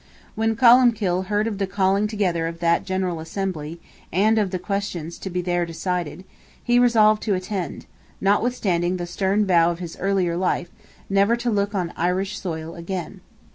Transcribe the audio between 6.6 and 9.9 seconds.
he resolved to attend, notwithstanding the stern vow of